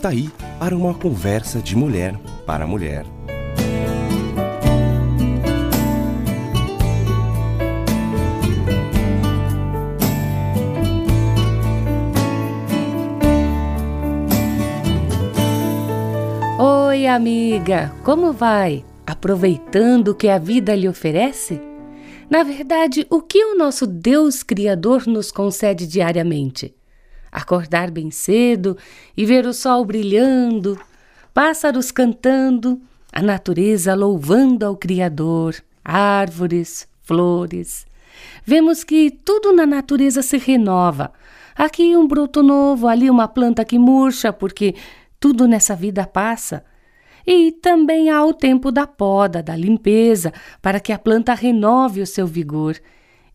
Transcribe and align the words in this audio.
Está 0.00 0.08
aí 0.08 0.30
para 0.58 0.74
uma 0.74 0.94
conversa 0.94 1.60
de 1.60 1.76
mulher 1.76 2.18
para 2.46 2.66
mulher. 2.66 3.04
Oi, 16.58 17.06
amiga, 17.06 17.92
como 18.02 18.32
vai? 18.32 18.82
Aproveitando 19.06 20.08
o 20.08 20.14
que 20.14 20.30
a 20.30 20.38
vida 20.38 20.74
lhe 20.74 20.88
oferece? 20.88 21.60
Na 22.30 22.42
verdade, 22.42 23.06
o 23.10 23.20
que 23.20 23.44
o 23.44 23.54
nosso 23.54 23.86
Deus 23.86 24.42
Criador 24.42 25.06
nos 25.06 25.30
concede 25.30 25.86
diariamente? 25.86 26.74
Acordar 27.30 27.90
bem 27.90 28.10
cedo 28.10 28.76
e 29.16 29.24
ver 29.24 29.46
o 29.46 29.52
sol 29.52 29.84
brilhando, 29.84 30.78
pássaros 31.32 31.90
cantando, 31.90 32.80
a 33.12 33.22
natureza 33.22 33.94
louvando 33.94 34.64
ao 34.64 34.76
Criador, 34.76 35.56
árvores, 35.84 36.88
flores. 37.02 37.86
Vemos 38.44 38.84
que 38.84 39.10
tudo 39.10 39.52
na 39.52 39.66
natureza 39.66 40.22
se 40.22 40.38
renova. 40.38 41.12
Aqui 41.56 41.96
um 41.96 42.06
broto 42.06 42.42
novo, 42.42 42.88
ali 42.88 43.10
uma 43.10 43.28
planta 43.28 43.64
que 43.64 43.78
murcha, 43.78 44.32
porque 44.32 44.74
tudo 45.18 45.46
nessa 45.46 45.76
vida 45.76 46.06
passa. 46.06 46.64
E 47.26 47.52
também 47.52 48.10
há 48.10 48.24
o 48.24 48.32
tempo 48.32 48.72
da 48.72 48.86
poda, 48.86 49.42
da 49.42 49.54
limpeza, 49.54 50.32
para 50.62 50.80
que 50.80 50.92
a 50.92 50.98
planta 50.98 51.34
renove 51.34 52.00
o 52.00 52.06
seu 52.06 52.26
vigor. 52.26 52.76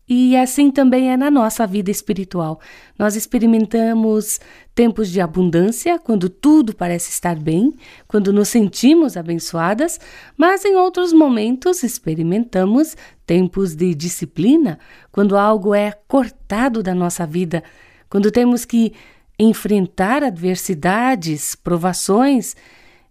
E 0.08 0.36
assim 0.36 0.70
também 0.70 1.10
é 1.10 1.16
na 1.16 1.30
nossa 1.30 1.66
vida 1.66 1.90
espiritual. 1.90 2.60
Nós 2.96 3.16
experimentamos 3.16 4.38
tempos 4.72 5.10
de 5.10 5.20
abundância, 5.20 5.98
quando 5.98 6.28
tudo 6.28 6.76
parece 6.76 7.10
estar 7.10 7.34
bem, 7.34 7.74
quando 8.06 8.32
nos 8.32 8.48
sentimos 8.48 9.16
abençoadas, 9.16 9.98
mas 10.36 10.64
em 10.64 10.76
outros 10.76 11.12
momentos 11.12 11.82
experimentamos 11.82 12.96
tempos 13.26 13.74
de 13.74 13.94
disciplina, 13.94 14.78
quando 15.10 15.36
algo 15.36 15.74
é 15.74 15.92
cortado 16.06 16.84
da 16.84 16.94
nossa 16.94 17.26
vida, 17.26 17.64
quando 18.08 18.30
temos 18.30 18.64
que 18.64 18.92
enfrentar 19.36 20.22
adversidades, 20.22 21.56
provações 21.56 22.54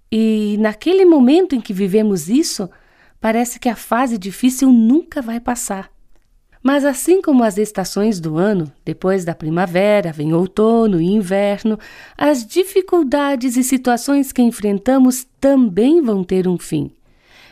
e 0.09 0.55
naquele 0.59 1.03
momento 1.03 1.55
em 1.55 1.61
que 1.61 1.73
vivemos 1.73 2.29
isso, 2.29 2.69
parece 3.19 3.59
que 3.59 3.67
a 3.67 3.75
fase 3.75 4.17
difícil 4.17 4.71
nunca 4.71 5.21
vai 5.21 5.41
passar. 5.41 5.94
Mas 6.65 6.83
assim 6.83 7.21
como 7.21 7.43
as 7.43 7.59
estações 7.59 8.19
do 8.19 8.39
ano, 8.39 8.73
depois 8.83 9.23
da 9.23 9.35
primavera 9.35 10.11
vem 10.11 10.33
outono 10.33 10.99
e 10.99 11.05
inverno, 11.05 11.77
as 12.17 12.43
dificuldades 12.43 13.55
e 13.55 13.63
situações 13.63 14.31
que 14.31 14.41
enfrentamos 14.41 15.27
também 15.39 16.01
vão 16.01 16.23
ter 16.23 16.47
um 16.47 16.57
fim. 16.57 16.89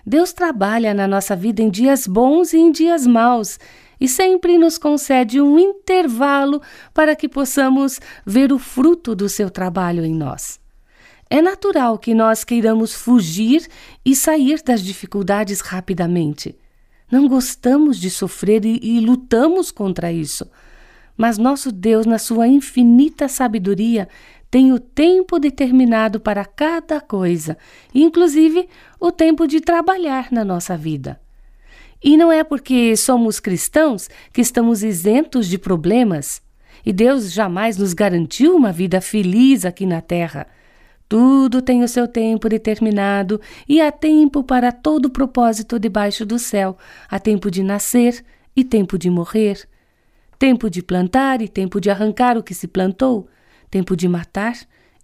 Deus 0.03 0.33
trabalha 0.33 0.95
na 0.95 1.07
nossa 1.07 1.35
vida 1.35 1.61
em 1.61 1.69
dias 1.69 2.07
bons 2.07 2.53
e 2.53 2.57
em 2.57 2.71
dias 2.71 3.05
maus, 3.05 3.59
e 4.01 4.07
sempre 4.07 4.57
nos 4.57 4.79
concede 4.79 5.39
um 5.39 5.59
intervalo 5.59 6.59
para 6.91 7.15
que 7.15 7.29
possamos 7.29 7.99
ver 8.25 8.51
o 8.51 8.57
fruto 8.57 9.13
do 9.13 9.29
seu 9.29 9.51
trabalho 9.51 10.03
em 10.03 10.15
nós. 10.15 10.59
É 11.29 11.39
natural 11.39 11.99
que 11.99 12.15
nós 12.15 12.43
queiramos 12.43 12.95
fugir 12.95 13.67
e 14.03 14.15
sair 14.15 14.63
das 14.63 14.81
dificuldades 14.81 15.61
rapidamente. 15.61 16.57
Não 17.13 17.27
gostamos 17.27 17.99
de 17.99 18.09
sofrer 18.09 18.65
e, 18.65 18.79
e, 18.81 18.99
lutamos 18.99 19.69
contra 19.69 20.11
isso. 20.11 20.49
Mas 21.15 21.37
nosso 21.37 21.71
Deus, 21.71 22.07
na 22.07 22.17
sua 22.17 22.47
infinita 22.47 23.27
sabedoria, 23.27 24.09
tem 24.49 24.73
o 24.73 24.79
tempo 24.79 25.37
determinado 25.37 26.19
para 26.19 26.43
cada 26.43 26.99
coisa, 26.99 27.55
inclusive 27.93 28.67
o 28.99 29.11
tempo 29.11 29.45
de 29.45 29.61
trabalhar 29.61 30.31
na 30.31 30.43
nossa 30.43 30.75
vida. 30.75 31.21
E 32.03 32.17
não 32.17 32.31
é 32.31 32.43
porque 32.43 32.97
somos 32.97 33.39
cristãos 33.39 34.09
que 34.33 34.41
estamos 34.41 34.81
isentos 34.81 35.47
de 35.47 35.59
problemas. 35.59 36.41
E 36.83 36.91
Deus 36.91 37.31
jamais 37.31 37.77
nos 37.77 37.93
garantiu 37.93 38.55
uma 38.55 38.71
vida 38.71 38.99
feliz 38.99 39.65
aqui 39.65 39.85
na 39.85 40.01
terra. 40.01 40.47
Tudo 41.07 41.61
tem 41.61 41.83
o 41.83 41.87
seu 41.87 42.07
tempo 42.07 42.49
determinado 42.49 43.39
e 43.67 43.81
há 43.81 43.91
tempo 43.91 44.43
para 44.43 44.71
todo 44.71 45.09
propósito 45.09 45.79
debaixo 45.79 46.25
do 46.25 46.39
céu. 46.39 46.77
Há 47.09 47.19
tempo 47.19 47.51
de 47.51 47.61
nascer 47.63 48.23
e 48.55 48.63
tempo 48.63 48.97
de 48.97 49.09
morrer. 49.09 49.67
Tempo 50.39 50.69
de 50.69 50.81
plantar 50.81 51.41
e 51.41 51.47
tempo 51.47 51.79
de 51.79 51.89
arrancar 51.89 52.37
o 52.37 52.43
que 52.43 52.53
se 52.53 52.67
plantou. 52.67 53.27
Tempo 53.69 53.95
de 53.95 54.07
matar 54.07 54.57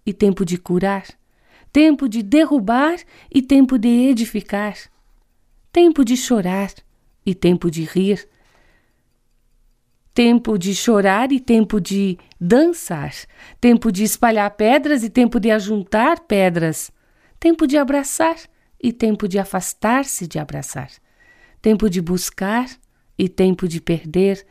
e 0.04 0.12
tempo 0.12 0.44
de 0.44 0.58
curar. 0.58 1.04
Tempo 1.72 2.08
de 2.08 2.22
derrubar 2.22 2.96
e 3.32 3.40
tempo 3.40 3.78
de 3.78 3.88
edificar. 3.88 4.74
Tempo 5.72 6.04
de 6.04 6.16
chorar 6.16 6.70
e 7.24 7.34
tempo 7.34 7.70
de 7.70 7.84
rir 7.84 8.28
tempo 10.14 10.58
de 10.58 10.74
chorar 10.74 11.32
e 11.32 11.38
tempo 11.38 11.80
de 11.80 12.18
dançar, 12.40 13.12
tempo 13.60 13.92
de 13.92 14.02
espalhar 14.04 14.50
pedras 14.52 15.04
e 15.04 15.10
tempo 15.10 15.38
de 15.38 15.50
ajuntar 15.50 16.20
pedras, 16.20 16.90
tempo 17.38 17.66
de 17.66 17.76
abraçar 17.76 18.36
e 18.82 18.92
tempo 18.92 19.28
de 19.28 19.38
afastar-se 19.38 20.26
de 20.26 20.38
abraçar, 20.38 20.90
tempo 21.62 21.88
de 21.88 22.00
buscar 22.00 22.66
e 23.16 23.28
tempo 23.28 23.68
de 23.68 23.80
perder, 23.80 24.44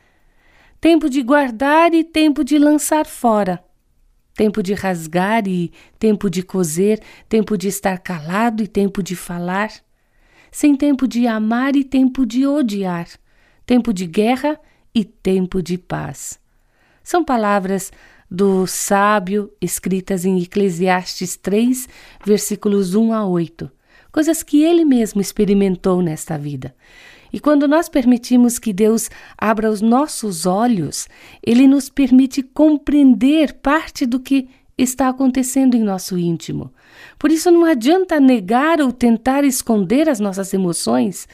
tempo 0.80 1.10
de 1.10 1.22
guardar 1.22 1.94
e 1.94 2.04
tempo 2.04 2.44
de 2.44 2.58
lançar 2.58 3.06
fora, 3.06 3.64
tempo 4.34 4.64
de 4.64 4.74
rasgar 4.74 5.46
e 5.48 5.74
tempo 5.98 6.30
de 6.30 6.42
coser, 6.42 7.02
tempo 7.28 7.58
de 7.58 7.68
estar 7.68 7.98
calado 8.00 8.64
e 8.64 8.68
tempo 8.68 9.04
de 9.04 9.16
falar, 9.16 9.70
sem 10.52 10.76
tempo 10.76 11.08
de 11.08 11.28
amar 11.28 11.76
e 11.76 11.84
tempo 11.84 12.26
de 12.26 12.48
odiar, 12.48 13.08
tempo 13.66 13.92
de 13.94 14.08
guerra 14.08 14.58
e 15.00 15.06
tempo 15.06 15.62
de 15.62 15.78
paz. 15.78 16.40
São 17.04 17.24
palavras 17.24 17.92
do 18.30 18.68
sábio 18.68 19.52
escritas 19.60 20.26
em 20.26 20.40
Eclesiastes 20.42 21.36
3, 21.36 21.88
versículos 22.26 22.94
1 22.94 23.14
a 23.14 23.26
8, 23.26 23.72
coisas 24.12 24.44
que 24.44 24.64
ele 24.64 24.86
mesmo 24.86 25.22
experimentou 25.22 26.02
nesta 26.02 26.38
vida. 26.38 26.76
E 27.32 27.40
quando 27.40 27.68
nós 27.68 27.88
permitimos 27.88 28.60
que 28.60 28.74
Deus 28.74 29.10
abra 29.38 29.70
os 29.70 29.82
nossos 29.82 30.46
olhos, 30.46 31.08
ele 31.42 31.68
nos 31.68 31.90
permite 31.90 32.42
compreender 32.42 33.54
parte 33.54 34.06
do 34.06 34.20
que 34.20 34.50
está 34.78 35.10
acontecendo 35.10 35.76
em 35.76 35.84
nosso 35.84 36.18
íntimo. 36.18 36.72
Por 37.18 37.32
isso 37.32 37.52
não 37.52 37.66
adianta 37.66 38.20
negar 38.20 38.82
ou 38.82 38.92
tentar 38.92 39.44
esconder 39.44 40.10
as 40.10 40.20
nossas 40.20 40.54
emoções. 40.54 41.28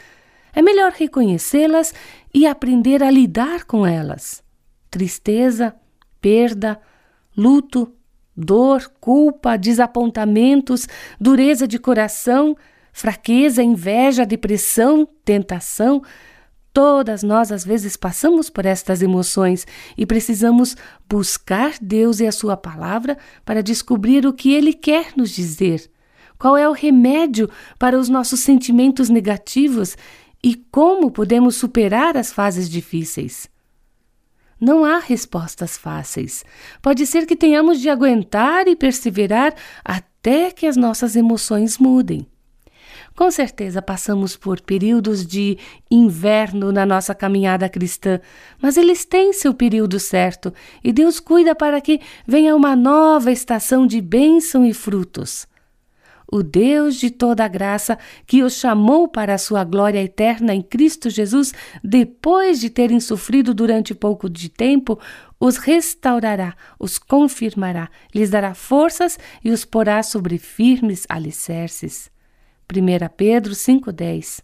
É 0.56 0.62
melhor 0.62 0.94
reconhecê-las 0.94 1.94
e 2.34 2.48
aprender 2.48 3.04
a 3.04 3.12
lidar 3.12 3.66
com 3.66 3.86
elas. 3.86 4.42
Tristeza, 4.90 5.76
perda, 6.22 6.80
luto, 7.36 7.94
dor, 8.36 8.90
culpa, 9.02 9.58
desapontamentos, 9.58 10.88
dureza 11.20 11.68
de 11.68 11.78
coração, 11.78 12.56
fraqueza, 12.94 13.62
inveja, 13.62 14.26
depressão, 14.26 15.06
tentação. 15.26 16.02
Todas 16.72 17.22
nós 17.22 17.52
às 17.52 17.66
vezes 17.66 17.98
passamos 17.98 18.50
por 18.50 18.66
estas 18.66 19.02
emoções 19.02 19.68
e 19.98 20.06
precisamos 20.06 20.78
buscar 21.10 21.74
Deus 21.82 22.22
e 22.22 22.28
a 22.28 22.32
Sua 22.32 22.56
palavra 22.56 23.18
para 23.44 23.62
descobrir 23.62 24.26
o 24.26 24.34
que 24.34 24.54
Ele 24.54 24.72
quer 24.72 25.08
nos 25.18 25.32
dizer. 25.32 25.90
Qual 26.38 26.58
é 26.58 26.68
o 26.68 26.74
remédio 26.74 27.50
para 27.80 27.98
os 27.98 28.10
nossos 28.10 28.42
sentimentos 28.42 29.10
negativos 29.10 29.96
e 30.46 30.54
como 30.54 31.10
podemos 31.10 31.56
superar 31.56 32.16
as 32.16 32.32
fases 32.32 32.70
difíceis? 32.70 33.50
Não 34.62 34.86
há 34.86 35.00
respostas 35.00 35.76
fáceis. 35.76 36.46
Pode 36.84 37.08
ser 37.08 37.26
que 37.26 37.36
tenhamos 37.36 37.82
de 37.82 37.90
aguentar 37.90 38.68
e 38.68 38.76
perseverar 38.76 39.56
até 39.84 40.52
que 40.52 40.68
as 40.68 40.78
nossas 40.78 41.16
emoções 41.16 41.80
mudem. 41.80 42.28
Com 43.16 43.32
certeza 43.32 43.82
passamos 43.82 44.38
por 44.38 44.62
períodos 44.62 45.26
de 45.26 45.58
inverno 45.90 46.72
na 46.72 46.86
nossa 46.86 47.16
caminhada 47.16 47.68
cristã, 47.68 48.20
mas 48.62 48.78
eles 48.78 49.04
têm 49.04 49.34
seu 49.34 49.52
período 49.52 50.00
certo 50.00 50.54
e 50.84 50.94
Deus 50.94 51.20
cuida 51.20 51.56
para 51.56 51.82
que 51.82 52.00
venha 52.28 52.56
uma 52.56 52.76
nova 52.76 53.32
estação 53.32 53.88
de 53.88 54.00
bênção 54.00 54.64
e 54.64 54.76
frutos 54.76 55.48
o 56.32 56.42
Deus 56.42 56.96
de 56.96 57.10
toda 57.10 57.46
a 57.46 57.48
graça, 57.48 57.98
que 58.26 58.44
os 58.44 58.54
chamou 58.54 59.08
para 59.08 59.34
a 59.34 59.38
sua 59.38 59.64
glória 59.64 60.02
eterna 60.02 60.54
em 60.54 60.62
Cristo 60.62 61.10
Jesus, 61.10 61.54
depois 61.84 62.60
de 62.60 62.70
terem 62.70 63.00
sofrido 63.00 63.54
durante 63.54 63.94
pouco 63.94 64.30
de 64.30 64.50
tempo, 64.50 65.00
os 65.40 65.58
restaurará, 65.58 66.56
os 66.80 66.98
confirmará, 66.98 67.90
lhes 68.14 68.30
dará 68.30 68.54
forças 68.54 69.20
e 69.44 69.52
os 69.52 69.66
porá 69.66 70.02
sobre 70.02 70.38
firmes 70.38 71.06
alicerces. 71.10 72.10
1 72.72 73.16
Pedro 73.16 73.54
5,10 73.54 74.42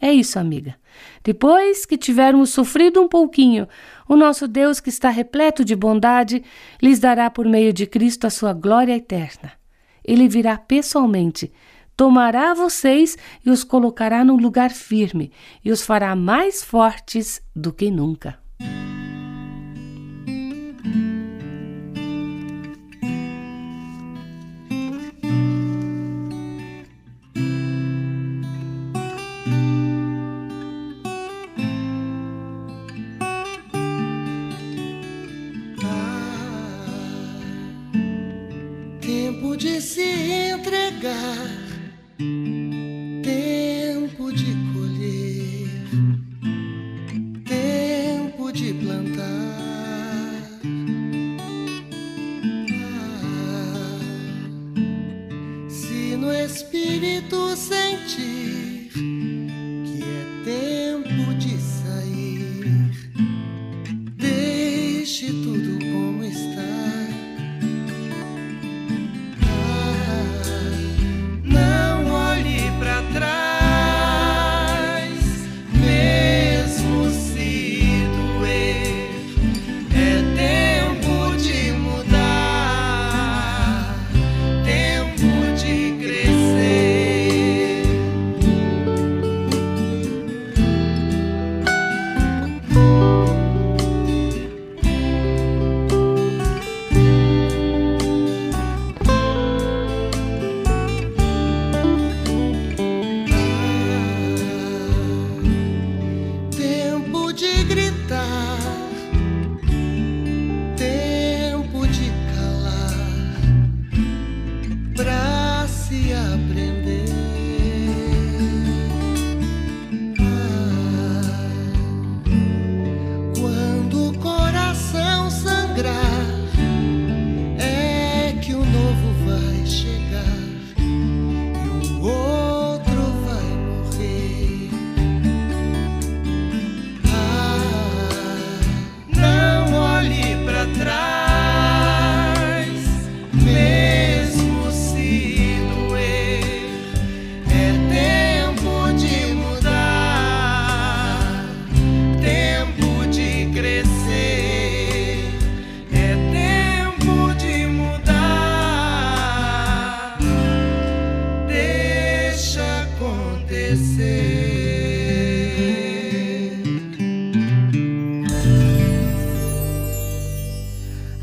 É 0.00 0.12
isso, 0.12 0.38
amiga. 0.38 0.76
Depois 1.22 1.86
que 1.86 1.96
tivermos 1.96 2.50
sofrido 2.50 3.00
um 3.00 3.08
pouquinho, 3.08 3.66
o 4.08 4.16
nosso 4.16 4.46
Deus, 4.46 4.80
que 4.80 4.90
está 4.90 5.08
repleto 5.08 5.64
de 5.64 5.74
bondade, 5.74 6.44
lhes 6.82 6.98
dará 6.98 7.30
por 7.30 7.46
meio 7.46 7.72
de 7.72 7.86
Cristo 7.86 8.26
a 8.26 8.30
sua 8.30 8.52
glória 8.52 8.94
eterna. 8.94 9.63
Ele 10.04 10.28
virá 10.28 10.58
pessoalmente, 10.58 11.52
tomará 11.96 12.54
vocês 12.54 13.16
e 13.44 13.50
os 13.50 13.64
colocará 13.64 14.24
num 14.24 14.36
lugar 14.36 14.70
firme 14.70 15.32
e 15.64 15.70
os 15.70 15.82
fará 15.82 16.14
mais 16.14 16.62
fortes 16.62 17.40
do 17.54 17.72
que 17.72 17.90
nunca. 17.90 18.43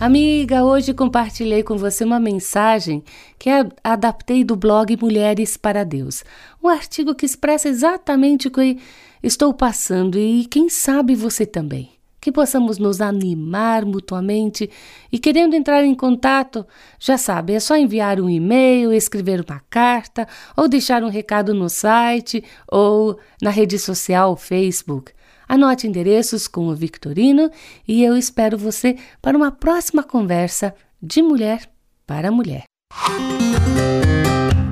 Amiga, 0.02 0.64
hoje 0.64 0.96
compartilhei 0.96 1.62
com 1.62 1.78
você 1.78 2.04
uma 2.04 2.20
mensagem 2.20 3.04
que 3.38 3.52
adaptei 3.84 4.44
do 4.44 4.56
blog 4.56 4.98
Mulheres 5.00 5.56
para 5.56 5.86
Deus. 5.86 6.24
Um 6.60 6.70
artigo 6.70 7.14
que 7.14 7.24
expressa 7.24 7.70
exatamente 7.70 8.48
o 8.48 8.52
que 8.52 8.80
estou 9.22 9.54
passando 9.54 10.18
e 10.18 10.46
quem 10.46 10.70
sabe 10.70 11.14
você 11.14 11.46
também. 11.46 11.92
Que 12.20 12.32
possamos 12.32 12.80
nos 12.80 13.00
animar 13.00 13.86
mutuamente 13.86 14.72
e 15.12 15.20
querendo 15.20 15.56
entrar 15.56 15.84
em 15.84 15.94
contato, 15.94 16.66
já 17.00 17.16
sabe, 17.16 17.54
é 17.54 17.60
só 17.60 17.78
enviar 17.78 18.20
um 18.20 18.28
e-mail, 18.28 18.92
escrever 18.92 19.46
uma 19.48 19.62
carta 19.70 20.28
ou 20.58 20.68
deixar 20.68 21.04
um 21.04 21.10
recado 21.10 21.54
no 21.54 21.70
site 21.70 22.44
ou 22.68 23.20
na 23.40 23.52
rede 23.52 23.78
social 23.78 24.36
Facebook. 24.36 25.12
Anote 25.52 25.86
endereços 25.86 26.48
com 26.48 26.68
o 26.68 26.74
Victorino 26.74 27.52
e 27.86 28.06
eu 28.06 28.16
espero 28.16 28.58
você 28.58 28.96
para 29.22 29.36
uma 29.36 29.52
próxima 29.52 30.02
conversa 30.02 30.74
de 31.04 31.22
mulher 31.22 31.70
para 32.08 32.32
mulher. 32.32 32.64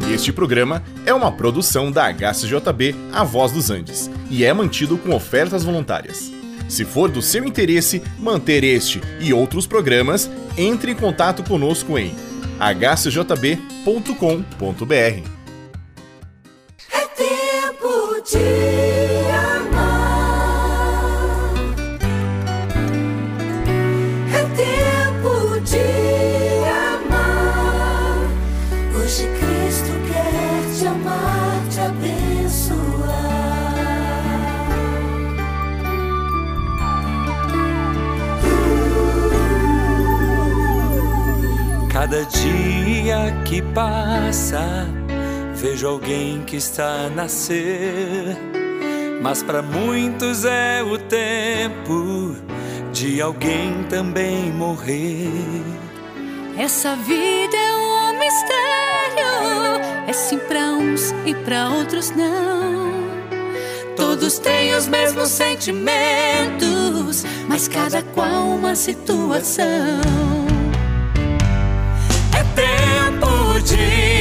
Este 0.09 0.31
programa 0.31 0.81
é 1.05 1.13
uma 1.13 1.33
produção 1.33 1.91
da 1.91 2.05
HCJB 2.07 2.95
A 3.11 3.25
Voz 3.25 3.51
dos 3.51 3.69
Andes 3.69 4.09
e 4.31 4.45
é 4.45 4.53
mantido 4.53 4.97
com 4.97 5.13
ofertas 5.13 5.65
voluntárias. 5.65 6.31
Se 6.69 6.85
for 6.85 7.11
do 7.11 7.21
seu 7.21 7.43
interesse 7.43 8.01
manter 8.17 8.63
este 8.63 9.01
e 9.19 9.33
outros 9.33 9.67
programas, 9.67 10.31
entre 10.57 10.93
em 10.93 10.95
contato 10.95 11.43
conosco 11.43 11.99
em 11.99 12.15
hcjb.com.br. 12.57 13.39
que 43.49 43.61
passa, 43.63 44.87
vejo 45.55 45.87
alguém 45.87 46.43
que 46.43 46.57
está 46.57 47.07
a 47.07 47.09
nascer. 47.09 48.37
Mas 49.23 49.41
para 49.41 49.63
muitos 49.63 50.45
é 50.45 50.83
o 50.83 50.99
tempo 50.99 52.35
de 52.93 53.19
alguém 53.19 53.83
também 53.89 54.51
morrer. 54.51 55.31
Essa 56.59 56.95
vida 56.95 57.57
é 57.57 57.75
um 57.75 58.19
mistério, 58.19 59.81
é 60.07 60.13
sim 60.13 60.37
para 60.37 60.73
uns 60.73 61.11
e 61.25 61.33
para 61.33 61.69
outros 61.69 62.11
não. 62.11 62.93
Todos 63.95 64.37
têm 64.37 64.75
os 64.75 64.87
mesmos 64.87 65.29
sentimentos, 65.29 67.25
mas 67.47 67.67
cada 67.67 68.03
qual 68.03 68.45
uma 68.45 68.75
situação. 68.75 70.38
De 73.61 74.18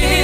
tempo 0.00 0.23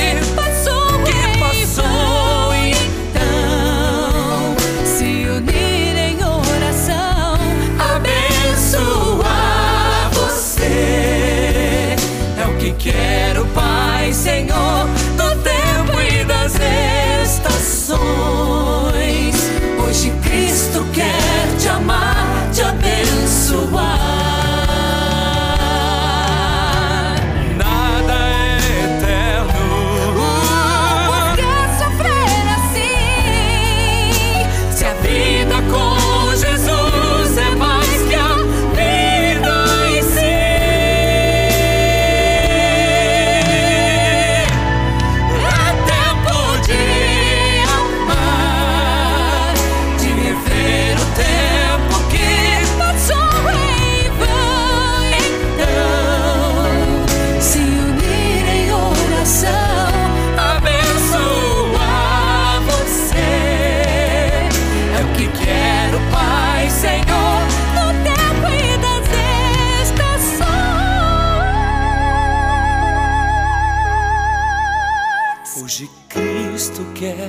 Cristo 76.80 76.84
quer 76.94 77.28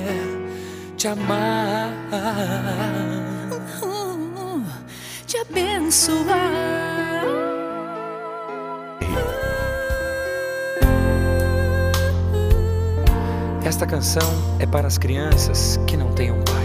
te 0.96 1.08
amar. 1.08 1.90
Uh, 3.82 4.62
te 5.26 5.36
abençoar. 5.38 6.50
Esta 13.64 13.86
canção 13.86 14.22
é 14.58 14.66
para 14.66 14.86
as 14.86 14.98
crianças 14.98 15.78
que 15.86 15.96
não 15.96 16.12
têm 16.12 16.32
um 16.32 16.42
pai. 16.42 16.62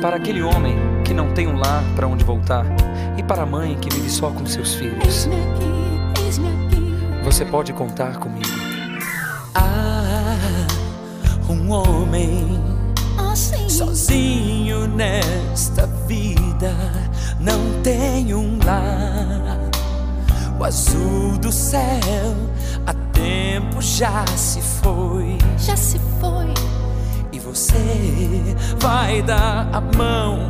Para 0.00 0.16
aquele 0.16 0.42
homem 0.42 0.76
que 1.04 1.14
não 1.14 1.32
tem 1.32 1.46
um 1.46 1.56
lar 1.56 1.82
para 1.94 2.06
onde 2.06 2.24
voltar. 2.24 2.66
E 3.16 3.22
para 3.22 3.42
a 3.42 3.46
mãe 3.46 3.76
que 3.76 3.88
vive 3.92 4.10
só 4.10 4.30
com 4.30 4.44
seus 4.46 4.74
filhos. 4.74 5.28
Você 7.24 7.44
pode 7.44 7.72
contar 7.72 8.18
comigo. 8.18 8.76
Ah, 9.58 10.05
um 11.66 11.72
homem 11.72 12.62
Assim, 13.18 13.68
sozinho 13.68 14.86
nesta 14.86 15.86
vida 16.06 16.72
não 17.40 17.82
tem 17.82 18.34
um 18.34 18.58
lar. 18.64 19.58
O 20.58 20.64
azul 20.64 21.36
do 21.38 21.52
céu 21.52 22.34
há 22.86 22.94
tempo 23.12 23.82
já 23.82 24.24
se 24.36 24.60
foi. 24.62 25.36
já 25.58 25.76
se 25.76 25.98
foi. 26.20 26.54
E 27.32 27.38
você 27.38 28.56
vai 28.78 29.20
dar 29.22 29.68
a 29.72 29.80
mão 29.80 30.48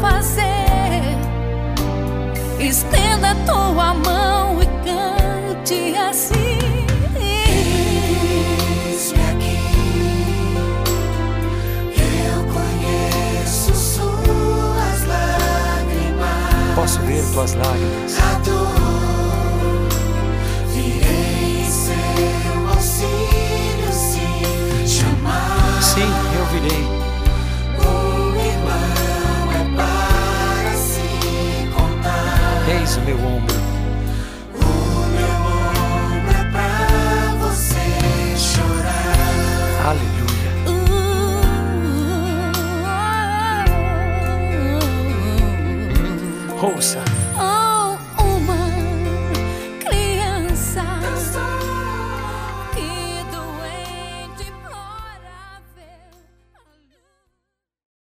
fazer, 0.00 1.02
estenda 2.60 3.34
tua 3.46 3.94
mão 3.94 4.62
e 4.62 4.66
cante 4.84 5.96
assim. 5.96 6.58
Eis-me 8.86 9.22
aqui, 9.30 9.58
eu 11.96 12.44
conheço 12.52 13.74
suas 13.74 15.00
lágrimas. 15.06 16.74
Posso 16.74 17.00
ver 17.00 17.22
tuas 17.32 17.54
lágrimas. 17.54 18.03
O 32.84 33.00
meu 33.00 33.16
ombro. 33.16 33.56
O 34.54 34.66
meu 35.16 35.40
ombro 36.20 36.36
é 36.38 36.44
pra 36.52 37.34
você 37.40 38.36
chorar. 38.36 39.88
Aleluia. 39.88 40.52
Ouça. 46.62 47.13